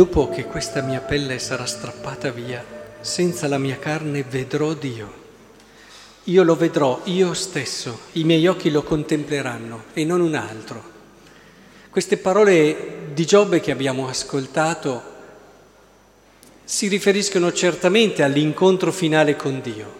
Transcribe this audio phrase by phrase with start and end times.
[0.00, 2.64] dopo che questa mia pelle sarà strappata via,
[3.02, 5.12] senza la mia carne vedrò Dio.
[6.24, 10.82] Io lo vedrò io stesso, i miei occhi lo contempleranno e non un altro.
[11.90, 15.02] Queste parole di Giobbe che abbiamo ascoltato
[16.64, 19.94] si riferiscono certamente all'incontro finale con Dio,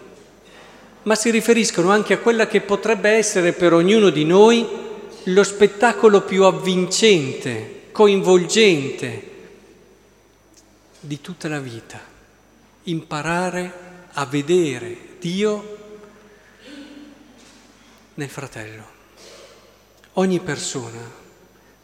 [1.02, 4.66] ma si riferiscono anche a quella che potrebbe essere per ognuno di noi
[5.24, 9.28] lo spettacolo più avvincente, coinvolgente
[11.00, 11.98] di tutta la vita,
[12.84, 13.72] imparare
[14.12, 15.78] a vedere Dio
[18.14, 18.98] nel fratello.
[20.14, 21.00] Ogni persona,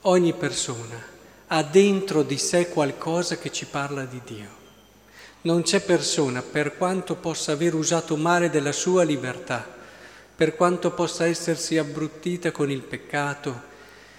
[0.02, 1.02] ogni persona
[1.46, 4.64] ha dentro di sé qualcosa che ci parla di Dio.
[5.42, 9.66] Non c'è persona, per quanto possa aver usato male della sua libertà,
[10.34, 13.74] per quanto possa essersi abbruttita con il peccato,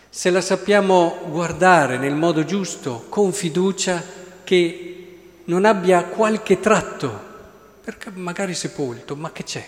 [0.09, 4.86] se la sappiamo guardare nel modo giusto, con fiducia, che
[5.47, 7.25] non abbia qualche tratto,
[8.15, 9.65] magari sepolto, ma che c'è?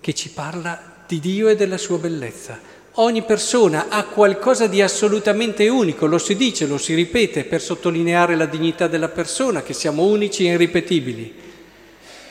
[0.00, 2.58] Che ci parla di Dio e della sua bellezza.
[2.98, 8.34] Ogni persona ha qualcosa di assolutamente unico, lo si dice, lo si ripete per sottolineare
[8.34, 11.34] la dignità della persona, che siamo unici e irripetibili.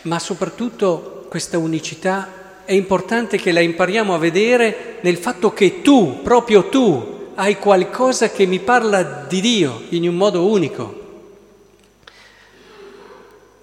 [0.03, 6.21] Ma soprattutto questa unicità è importante che la impariamo a vedere nel fatto che tu,
[6.23, 11.03] proprio tu, hai qualcosa che mi parla di Dio in un modo unico.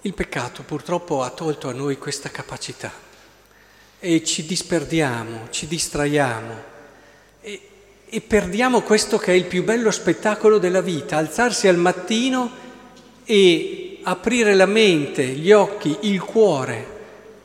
[0.05, 2.91] Il peccato purtroppo ha tolto a noi questa capacità
[4.01, 6.53] e ci disperdiamo, ci distraiamo
[7.39, 7.61] e,
[8.09, 12.51] e perdiamo questo che è il più bello spettacolo della vita, alzarsi al mattino
[13.23, 16.85] e aprire la mente, gli occhi, il cuore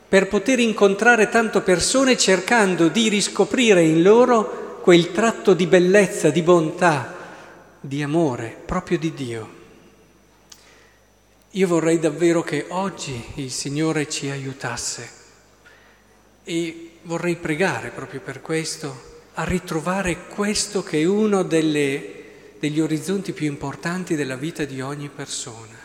[0.09, 6.41] per poter incontrare tante persone cercando di riscoprire in loro quel tratto di bellezza, di
[6.41, 7.15] bontà,
[7.79, 9.58] di amore proprio di Dio.
[11.53, 15.09] Io vorrei davvero che oggi il Signore ci aiutasse
[16.43, 22.13] e vorrei pregare proprio per questo a ritrovare questo che è uno delle,
[22.59, 25.75] degli orizzonti più importanti della vita di ogni persona.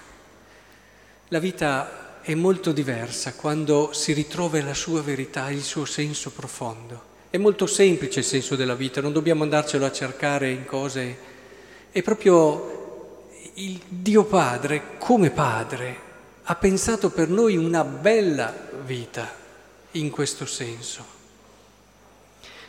[1.29, 7.13] La vita è molto diversa quando si ritrova la sua verità, il suo senso profondo.
[7.31, 11.33] È molto semplice il senso della vita, non dobbiamo andarcelo a cercare in cose...
[11.91, 12.84] È proprio
[13.55, 16.01] il Dio Padre, come Padre,
[16.43, 18.53] ha pensato per noi una bella
[18.85, 19.33] vita
[19.93, 21.13] in questo senso.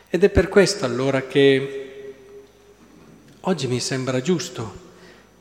[0.10, 2.14] Ed è per questo allora che
[3.42, 4.84] oggi mi sembra giusto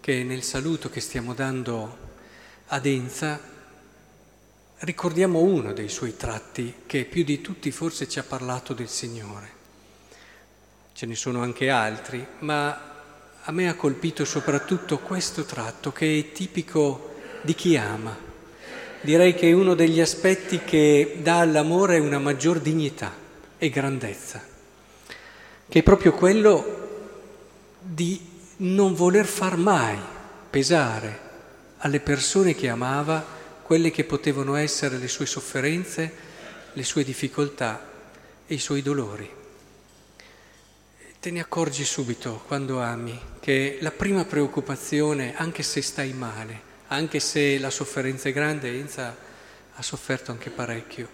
[0.01, 1.99] che nel saluto che stiamo dando
[2.67, 3.41] ad Enza
[4.79, 9.53] ricordiamo uno dei suoi tratti che più di tutti forse ci ha parlato del Signore.
[10.93, 12.94] Ce ne sono anche altri, ma
[13.47, 18.17] a me ha colpito soprattutto questo tratto che è tipico di chi ama.
[19.01, 23.13] Direi che è uno degli aspetti che dà all'amore una maggior dignità
[23.59, 24.53] e grandezza
[25.69, 26.83] che è proprio quello
[27.81, 28.21] di
[28.59, 29.99] non voler far mai
[30.49, 31.21] pesare
[31.79, 33.25] alle persone che amava
[33.63, 36.13] quelle che potevano essere le sue sofferenze,
[36.73, 37.91] le sue difficoltà
[38.47, 39.29] e i suoi dolori.
[41.25, 47.19] Te ne accorgi subito quando ami che la prima preoccupazione, anche se stai male, anche
[47.19, 49.17] se la sofferenza è grande, Enza
[49.73, 51.09] ha sofferto anche parecchio,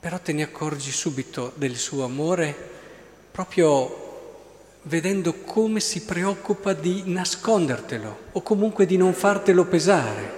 [0.00, 2.56] però te ne accorgi subito del suo amore
[3.30, 10.32] proprio vedendo come si preoccupa di nascondertelo o comunque di non fartelo pesare.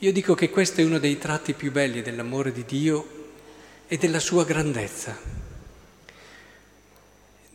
[0.00, 3.30] Io dico che questo è uno dei tratti più belli dell'amore di Dio
[3.86, 5.35] e della sua grandezza.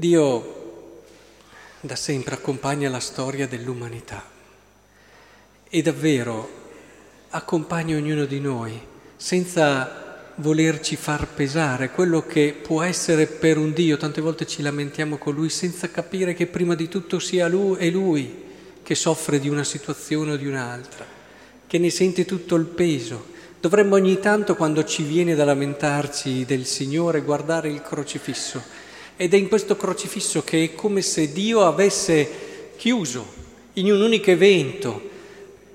[0.02, 1.04] Dio
[1.80, 4.28] da sempre accompagna la storia dell'umanità
[5.70, 6.50] e davvero
[7.30, 8.82] accompagna ognuno di noi
[9.16, 15.20] senza volerci far pesare quello che può essere per un Dio, tante volte ci lamentiamo
[15.20, 18.44] con Lui senza capire che prima di tutto sia Lui, è Lui
[18.82, 21.06] che soffre di una situazione o di un'altra,
[21.68, 23.28] che ne sente tutto il peso.
[23.60, 28.90] Dovremmo ogni tanto, quando ci viene da lamentarci del Signore, guardare il crocifisso.
[29.16, 33.40] Ed è in questo crocifisso che è come se Dio avesse chiuso
[33.74, 35.10] in un unico evento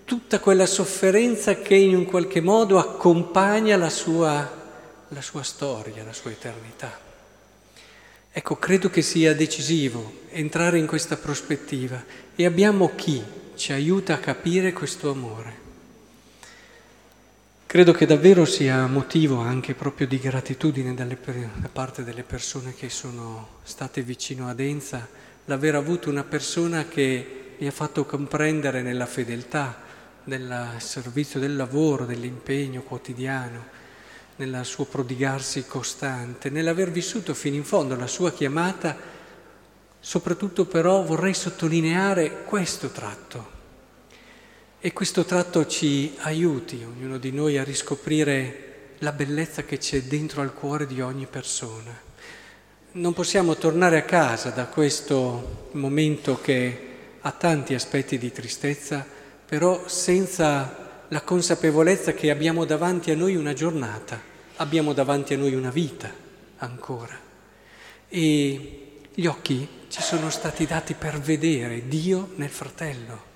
[0.04, 4.64] tutta quella sofferenza che in un qualche modo accompagna la sua,
[5.08, 6.98] la sua storia, la sua eternità.
[8.32, 12.04] Ecco, credo che sia decisivo entrare in questa prospettiva
[12.34, 13.22] e abbiamo chi
[13.56, 15.65] ci aiuta a capire questo amore.
[17.76, 21.18] Credo che davvero sia motivo anche proprio di gratitudine dalle,
[21.56, 25.06] da parte delle persone che sono state vicino ad Enza
[25.44, 29.78] l'aver avuto una persona che li ha fatto comprendere nella fedeltà,
[30.24, 33.66] nel servizio del lavoro, dell'impegno quotidiano,
[34.36, 38.96] nel suo prodigarsi costante, nell'aver vissuto fino in fondo la sua chiamata,
[40.00, 43.55] soprattutto però vorrei sottolineare questo tratto.
[44.86, 50.42] E questo tratto ci aiuti, ognuno di noi, a riscoprire la bellezza che c'è dentro
[50.42, 51.92] al cuore di ogni persona.
[52.92, 56.88] Non possiamo tornare a casa da questo momento che
[57.20, 59.04] ha tanti aspetti di tristezza,
[59.44, 64.20] però senza la consapevolezza che abbiamo davanti a noi una giornata,
[64.54, 66.12] abbiamo davanti a noi una vita
[66.58, 67.18] ancora.
[68.08, 73.34] E gli occhi ci sono stati dati per vedere Dio nel fratello.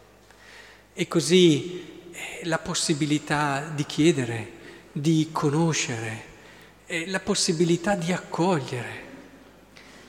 [0.93, 4.53] E così eh, la possibilità di chiedere,
[4.93, 6.29] di conoscere,
[7.07, 9.09] la possibilità di accogliere.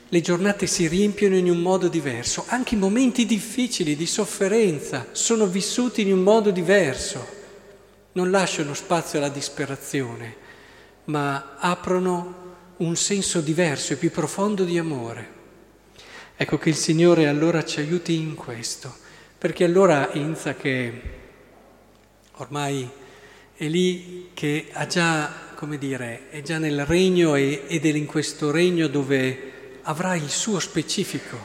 [0.08, 5.46] Le giornate si riempiono in un modo diverso, anche i momenti difficili di sofferenza sono
[5.46, 7.26] vissuti in un modo diverso,
[8.12, 10.36] non lasciano spazio alla disperazione,
[11.04, 12.40] ma aprono
[12.78, 15.40] un senso diverso e più profondo di amore.
[16.36, 18.94] Ecco che il Signore allora ci aiuti in questo,
[19.42, 21.00] perché allora Inza che
[22.34, 22.88] ormai
[23.56, 28.52] è lì che ha già, come dire, è già nel regno ed è in questo
[28.52, 31.36] regno dove avrà il suo specifico.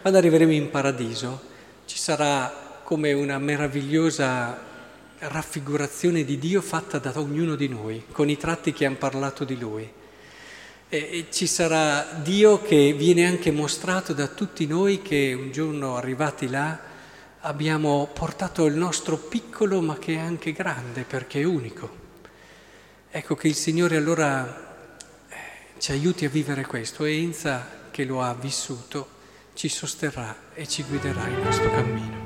[0.00, 1.42] Quando arriveremo in paradiso
[1.84, 4.58] ci sarà come una meravigliosa
[5.18, 9.58] raffigurazione di Dio fatta da ognuno di noi, con i tratti che hanno parlato di
[9.58, 9.86] Lui.
[10.88, 16.48] E ci sarà Dio che viene anche mostrato da tutti noi che un giorno arrivati
[16.48, 16.88] là
[17.42, 22.00] abbiamo portato il nostro piccolo ma che è anche grande perché è unico.
[23.10, 24.76] Ecco che il Signore allora
[25.28, 25.34] eh,
[25.78, 29.20] ci aiuti a vivere questo e Enza che lo ha vissuto
[29.54, 32.21] ci sosterrà e ci guiderà in questo cammino.